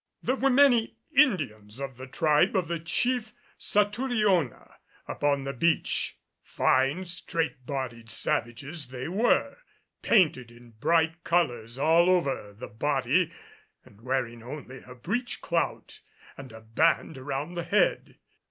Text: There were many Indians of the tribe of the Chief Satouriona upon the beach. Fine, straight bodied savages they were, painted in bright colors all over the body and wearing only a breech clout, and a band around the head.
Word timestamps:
There 0.23 0.35
were 0.35 0.49
many 0.49 0.95
Indians 1.15 1.79
of 1.79 1.97
the 1.97 2.07
tribe 2.07 2.55
of 2.55 2.67
the 2.67 2.79
Chief 2.79 3.35
Satouriona 3.59 4.73
upon 5.07 5.43
the 5.43 5.53
beach. 5.53 6.17
Fine, 6.41 7.05
straight 7.05 7.67
bodied 7.67 8.09
savages 8.09 8.87
they 8.87 9.07
were, 9.07 9.57
painted 10.01 10.49
in 10.49 10.71
bright 10.71 11.23
colors 11.23 11.77
all 11.77 12.09
over 12.09 12.51
the 12.51 12.67
body 12.67 13.31
and 13.85 14.01
wearing 14.01 14.41
only 14.41 14.81
a 14.87 14.95
breech 14.95 15.39
clout, 15.39 15.99
and 16.35 16.51
a 16.51 16.61
band 16.61 17.19
around 17.19 17.53
the 17.53 17.63
head. 17.63 18.17